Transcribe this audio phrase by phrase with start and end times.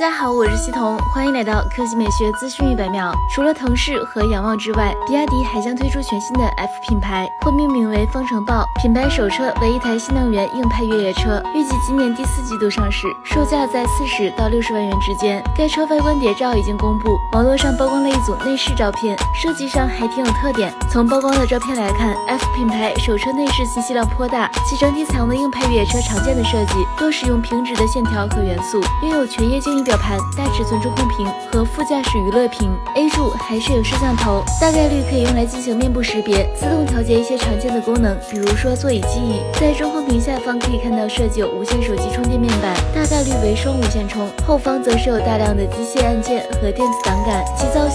[0.00, 3.12] 大家好，我是西彤，欢迎来到科技美学资讯一百秒。
[3.30, 8.64] 除了腾势和仰望之外，比亚迪还将推出全新的 F 品牌，或命名为方程豹。
[8.80, 15.44] 品牌首车为一台新能源硬派越野车，预计今年第四季度上市，售价在四十到六十万元之间。
[15.54, 20.72] 该车外观谍照已经公布，网络上曝光了一组内饰照片，设计上还挺有特点。
[20.90, 29.89] 从曝光的照片来看，F 品牌首车内饰信息量颇大，其整体采用的硬派越野车常见的设计，多使用平直的线条和元素，拥有全液晶仪表。
[29.90, 39.42] 表盘、大尺寸中控屏和副驾驶娱乐屏，A 柱还是有摄像头，大概率可以用来进行面部识别，自动调节一些常见的功能，比如说座椅记忆。
[39.58, 44.30] 在中控屏下方可以看到设计有无线手机充电面板，大概率为双无线充。
[44.46, 47.88] 后方则是有大量的机械按键和电子档杆，其造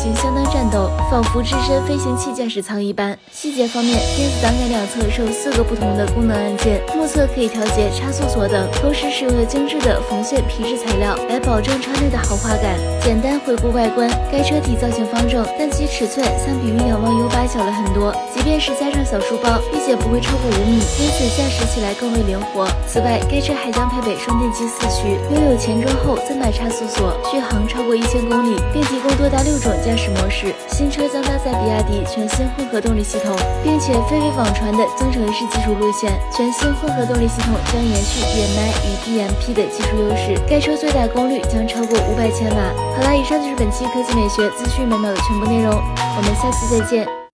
[0.75, 3.17] 斗，仿佛置身飞行器驾驶舱一般。
[3.31, 11.73] 细节方面，电子档杆两侧设有四个不同的功能按键，目测可以调节差速锁等，同时使用了精致的缝线皮质材料来保证。
[11.85, 12.79] 车内的豪华感。
[12.99, 18.11] 简单回顾外观，该车体造型方正，但其尺寸相比于仰望 U8 小了很多。
[18.33, 22.67] 即便是加上小书包，并且不会超过五米，因此驾驶起来更为灵活。
[22.87, 30.55] 此外，该车还将配备双电机四驱，拥有前中后三把差速锁，续航超过一千公里，并提供多达六种驾驶模式。
[30.67, 36.11] 新车将搭载比亚迪全新混合动力系统，并且非为网传的增程式技术路线。
[36.35, 41.85] 全新混合动力系统将延续 DMI 与 DMP 的技术优势，该车最大功率将超。
[41.85, 42.73] 过五百千瓦。
[42.95, 47.24] 好啦，以上就是本期科技美学资讯每秒的全部内容，我们下期再见。